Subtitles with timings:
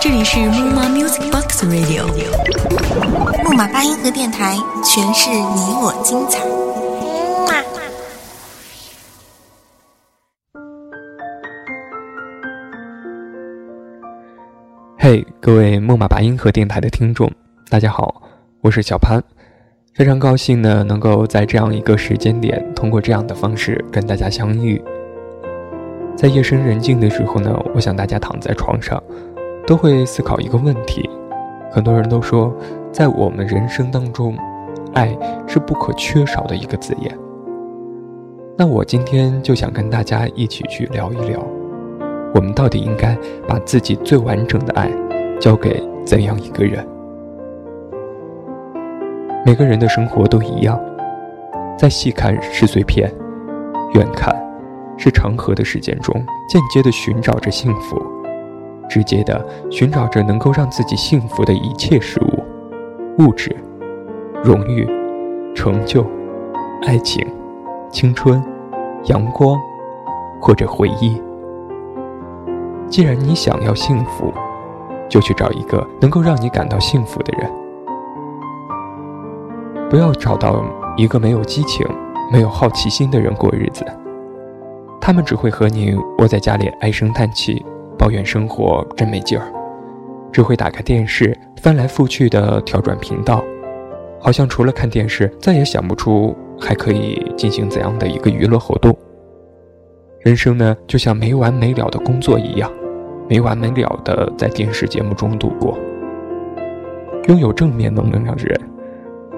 [0.00, 2.04] 这里是木马 Music Box Radio，
[3.44, 6.40] 木马八音盒电台，诠释你我精彩。
[14.98, 17.30] 嘿，各位木马八音盒电台的听众，
[17.68, 18.20] 大家好，
[18.62, 19.22] 我是小潘，
[19.94, 24.82] 非常高兴呢，能够在这样一个时间点，通过这样的方式跟大家相遇。
[26.20, 29.02] 在夜深人静的时候呢，我想大家躺在床上。
[29.66, 31.08] 都会思考一个问题，
[31.70, 32.52] 很多人都说，
[32.92, 34.36] 在我们人生当中，
[34.94, 35.16] 爱
[35.46, 37.16] 是不可缺少的一个字眼。
[38.58, 41.40] 那我今天就想跟大家一起去聊一聊，
[42.34, 43.16] 我们到底应该
[43.46, 44.90] 把自己最完整的爱
[45.38, 46.84] 交给怎样一个人？
[49.46, 50.78] 每个人的生活都一样，
[51.78, 53.10] 在细看是碎片，
[53.94, 54.34] 远看
[55.02, 56.14] 是长河的时间中，
[56.46, 57.98] 间接的寻找着幸福。
[58.86, 62.44] 直接的寻找着能够让自己幸福的一切事物，
[63.22, 63.56] 物质、
[64.44, 64.86] 荣誉、
[65.54, 66.04] 成就、
[66.82, 67.26] 爱情、
[67.90, 68.44] 青春、
[69.04, 69.58] 阳光，
[70.38, 71.22] 或者回忆。
[72.88, 74.34] 既然你想要幸福，
[75.08, 77.50] 就去找一个能够让你感到幸福的人，
[79.88, 80.62] 不要找到
[80.96, 81.86] 一个没有激情、
[82.30, 83.82] 没有好奇心的人过日子。
[85.10, 87.66] 他们只会和你窝在家里唉声叹气。
[87.98, 89.44] 抱怨生活真没劲儿，
[90.30, 93.42] 只会打开电视翻来覆去的调转频道，
[94.20, 98.96] 好像除了看电视，再也想不出还可以进行怎样的一个娱乐活动。
[100.20, 102.70] 人生呢，就像没完没了的工作一样，
[103.28, 105.76] 没完没了的在电视节目中度过。
[107.26, 108.60] 拥有正面能量的人，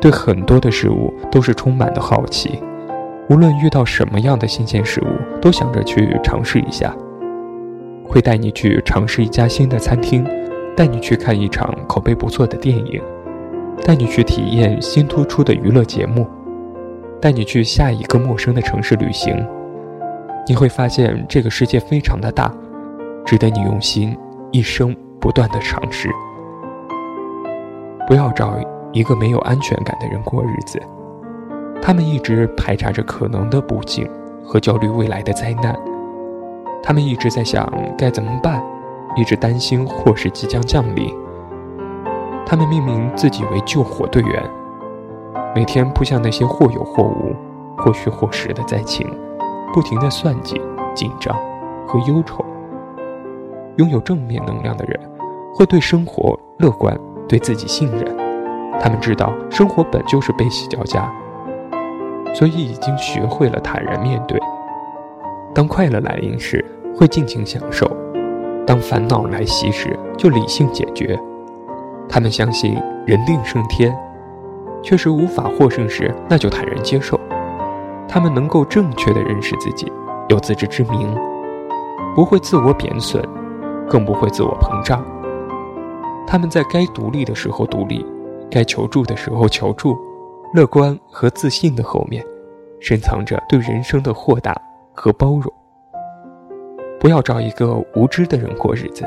[0.00, 2.60] 对很多的事物都是充满的好奇，
[3.28, 6.94] 无论遇到什么样的新鲜事物，都想着去尝试一下。
[8.04, 10.24] 会带你去尝试一家新的餐厅，
[10.76, 13.02] 带你去看一场口碑不错的电影，
[13.84, 16.24] 带你去体验新突出的娱乐节目，
[17.20, 19.44] 带你去下一个陌生的城市旅行。
[20.46, 22.54] 你会发现这个世界非常的大，
[23.24, 24.16] 值得你用心
[24.52, 26.08] 一生不断的尝试。
[28.06, 28.56] 不要找
[28.92, 30.80] 一个没有安全感的人过日子，
[31.80, 34.08] 他们一直排查着可能的不幸
[34.44, 35.78] 和焦虑未来的灾难。
[36.82, 38.62] 他们一直在想该怎么办，
[39.16, 41.12] 一直担心祸事即将降临。
[42.44, 44.42] 他们命名自己为救火队员，
[45.54, 47.34] 每天扑向那些或有或无、
[47.76, 49.08] 或虚或实的灾情，
[49.72, 50.60] 不停地算计、
[50.94, 51.36] 紧张
[51.88, 52.44] 和忧愁。
[53.76, 55.00] 拥有正面能量的人，
[55.54, 56.96] 会对生活乐观，
[57.28, 58.16] 对自己信任。
[58.78, 61.12] 他们知道生活本就是悲喜交加，
[62.34, 64.38] 所以已经学会了坦然面对。
[65.54, 66.64] 当快乐来临时，
[66.94, 67.86] 会尽情享受；
[68.66, 71.18] 当烦恼来袭时，就理性解决。
[72.08, 72.76] 他们相信
[73.06, 73.96] 人定胜天，
[74.82, 77.18] 确实无法获胜时，那就坦然接受。
[78.06, 79.90] 他们能够正确的认识自己，
[80.28, 81.14] 有自知之明，
[82.14, 83.22] 不会自我贬损，
[83.88, 85.04] 更不会自我膨胀。
[86.26, 88.04] 他们在该独立的时候独立，
[88.50, 89.96] 该求助的时候求助。
[90.54, 92.24] 乐观和自信的后面，
[92.80, 94.54] 深藏着对人生的豁达
[94.94, 95.52] 和包容。
[96.98, 99.04] 不要找一个无知的人过日子，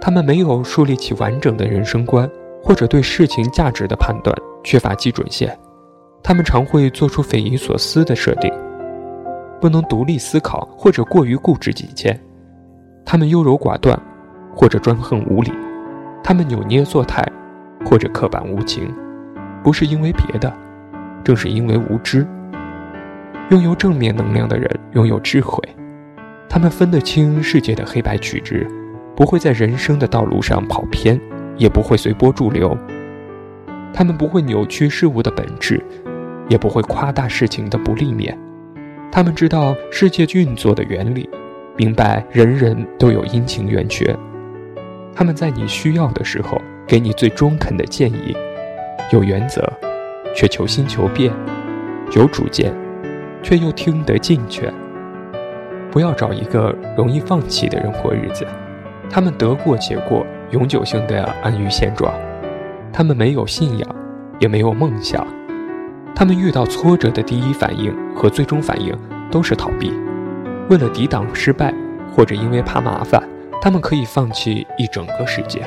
[0.00, 2.30] 他们没有树立起完整的人生观，
[2.62, 5.58] 或者对事情价值的判断缺乏基准线，
[6.22, 8.52] 他们常会做出匪夷所思的设定，
[9.60, 12.18] 不能独立思考，或者过于固执己见，
[13.04, 14.00] 他们优柔寡断，
[14.54, 15.50] 或者专横无理，
[16.22, 17.26] 他们扭捏作态，
[17.84, 18.94] 或者刻板无情，
[19.66, 20.56] 不是因为别的，
[21.24, 22.24] 正是因为无知。
[23.50, 25.60] 拥有正面能量的人，拥有智慧。
[26.48, 28.64] 他们分得清世界的黑白曲直，
[29.16, 31.20] 不会在人生的道路上跑偏，
[31.56, 32.78] 也不会随波逐流。
[33.92, 35.84] 他们不会扭曲事物的本质，
[36.48, 38.38] 也不会夸大事情的不利面。
[39.10, 41.28] 他们知道世界运作的原理，
[41.76, 44.16] 明白人人都有阴晴圆缺。
[45.12, 46.56] 他们在你需要的时候
[46.86, 48.32] 给你最中肯的建议，
[49.12, 49.62] 有原则，
[50.34, 51.32] 却求新求变；
[52.14, 52.74] 有主见，
[53.42, 54.72] 却又听得进劝。
[55.90, 58.46] 不要找一个容易放弃的人过日子，
[59.08, 62.12] 他们得过且过，永久性的安于现状。
[62.92, 63.96] 他们没有信仰，
[64.38, 65.26] 也没有梦想。
[66.14, 68.96] 他们遇到挫折的第一反应和最终反应
[69.30, 69.92] 都是逃避。
[70.68, 71.72] 为了抵挡失败，
[72.10, 73.22] 或者因为怕麻烦，
[73.60, 75.62] 他们可以放弃一整个世界。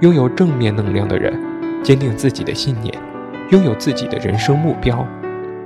[0.00, 1.38] 拥有正面能量的人，
[1.82, 2.94] 坚定自己的信念，
[3.50, 5.06] 拥有自己的人生目标，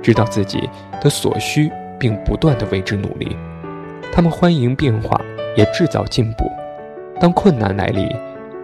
[0.01, 0.69] 知道自己
[1.01, 1.71] 的所需。
[1.99, 3.33] 并不断的为之努力，
[4.11, 5.17] 他们欢迎变化，
[5.55, 6.51] 也制造进步。
[7.17, 8.09] 当困难来临，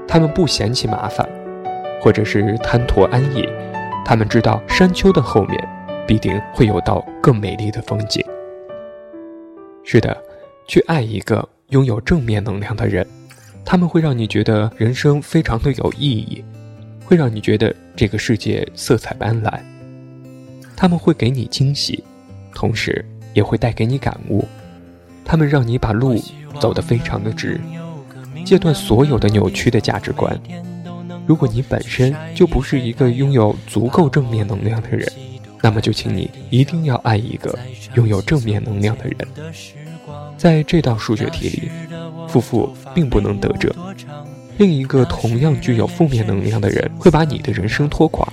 [0.05, 1.25] 他们不嫌弃麻烦，
[2.01, 3.47] 或者是贪图安逸。
[4.03, 5.69] 他们知道山丘的后面，
[6.05, 8.21] 必定会有道更美丽的风景。
[9.85, 10.21] 是的，
[10.67, 13.07] 去爱一个拥有正面能量的人，
[13.63, 16.43] 他们会让你觉得人生非常的有意义，
[17.09, 19.59] 会让你觉得这个世界色彩斑斓。
[20.75, 22.03] 他们会给你惊喜，
[22.53, 23.03] 同时
[23.33, 24.47] 也会带给你感悟。
[25.25, 26.15] 他们让你把路
[26.59, 27.59] 走得非常的直，
[28.45, 30.39] 戒断所有的扭曲的价值观。
[31.25, 35.11] 如果你本身就不是一个拥有足够正面能量的人，
[35.63, 37.57] 那么就请你一定要爱一个
[37.95, 39.17] 拥有正面能量的人。
[40.38, 41.71] 在这道数学题里，
[42.27, 43.75] 夫妇并不能得者，
[44.59, 48.27] 另一个同样具有负面能量的人会把你的人生拖垮。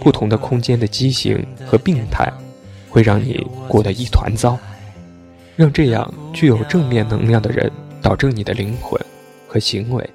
[0.00, 2.32] 不同的空间的畸形和病态，
[2.88, 4.58] 会让你过得一团糟。
[5.54, 8.98] 让这样具有正面能量的人导正你的灵魂
[9.46, 10.08] 和行为，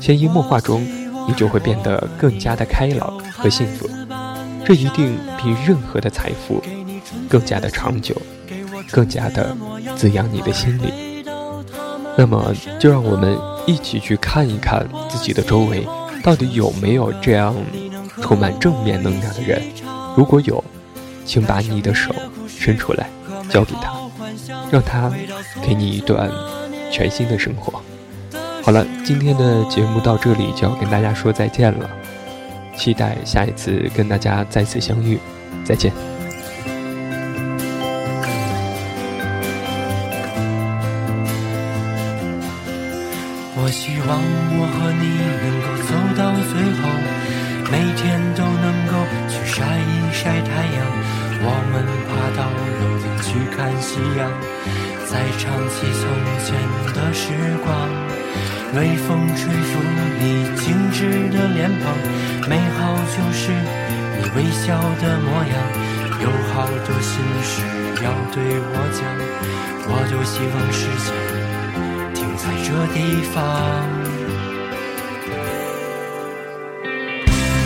[0.00, 0.86] 潜移默化中，
[1.26, 3.90] 你就会变得更加的开朗和幸福。
[4.64, 6.62] 这一定比任何的财富
[7.28, 8.14] 更加的长久，
[8.92, 9.56] 更加的
[9.96, 11.24] 滋养你的心灵。
[12.16, 13.36] 那么，就让我们
[13.66, 15.86] 一起去看一看自己的周围，
[16.22, 17.54] 到底有没有这样
[18.20, 19.62] 充满正面能量的人。
[20.16, 20.62] 如果有，
[21.24, 22.14] 请把你的手
[22.46, 23.08] 伸出来，
[23.48, 23.92] 交给他。
[24.70, 25.12] 让他
[25.62, 26.30] 给你一段
[26.90, 27.82] 全新的生活。
[28.62, 31.90] 好了，今天的节目到这里就要跟大家说再见了，
[32.76, 35.18] 期待下一次跟大家再次相遇，
[35.64, 36.11] 再见。
[47.72, 48.92] 每天都能够
[49.32, 50.78] 去晒一晒太阳。
[51.40, 51.74] 我们
[52.06, 52.44] 爬到
[52.78, 54.28] 楼顶去看夕阳。
[55.08, 56.02] 再唱起从
[56.44, 56.52] 前
[56.94, 57.32] 的时
[57.64, 57.68] 光，
[58.76, 59.72] 微风吹拂
[60.20, 60.22] 你
[60.56, 61.96] 精致的脸庞，
[62.48, 65.56] 美好就是你微笑的模样。
[66.20, 67.10] 有好多心
[67.42, 67.52] 事
[68.04, 68.36] 要对
[68.68, 69.00] 我讲，
[69.88, 71.08] 我就希望时间
[72.14, 72.96] 停在这地
[73.34, 74.01] 方。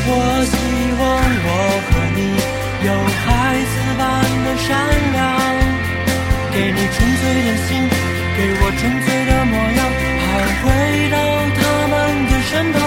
[0.09, 0.13] 我
[0.47, 0.55] 希
[1.01, 1.03] 望
[1.47, 1.49] 我
[1.87, 2.21] 和你
[2.87, 2.89] 有
[3.23, 3.27] 孩
[3.73, 4.01] 子般
[4.45, 4.69] 的善
[5.13, 5.19] 良。
[6.53, 7.69] 给你纯粹的心，
[8.37, 9.81] 给我纯粹的模样，
[10.23, 10.27] 还
[10.63, 10.65] 回
[11.11, 11.15] 到
[11.59, 11.61] 他
[11.91, 11.95] 们
[12.31, 12.79] 的身旁。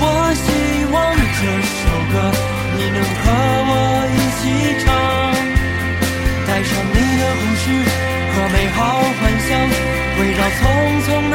[0.00, 0.02] 我
[0.44, 0.46] 希
[0.92, 1.40] 望这
[1.80, 1.82] 首
[2.12, 2.14] 歌
[2.76, 3.24] 你能和
[3.70, 3.72] 我
[4.14, 4.42] 一起
[4.84, 4.86] 唱，
[6.46, 7.64] 带上你的故事
[8.30, 8.78] 和美好
[9.18, 9.50] 幻想，
[10.16, 10.62] 回到匆
[11.02, 11.34] 匆那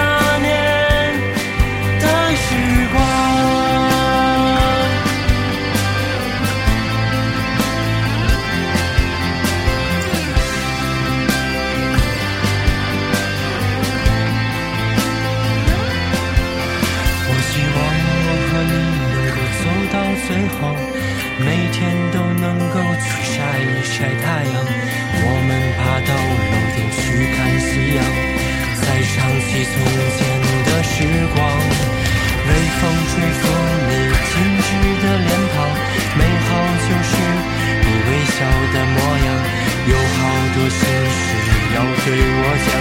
[42.10, 42.22] 对我
[42.66, 42.74] 讲，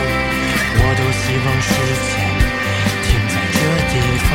[0.80, 1.68] 我都希望时
[2.08, 2.10] 间
[3.04, 3.56] 停在这
[3.92, 4.30] 地方。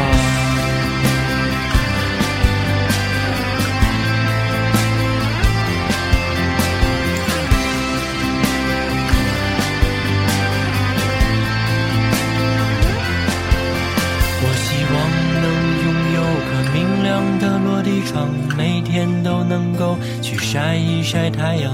[14.45, 14.95] 我希望
[15.41, 15.43] 能
[15.81, 18.13] 拥有个明亮的落地窗
[18.55, 21.73] 每天都能够去晒一晒太阳，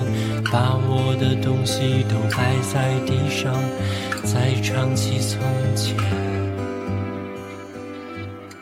[0.51, 3.53] 把我的东西都摆在地上，
[4.23, 5.39] 再唱起从
[5.75, 5.95] 前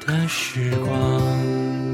[0.06, 1.87] 的时光。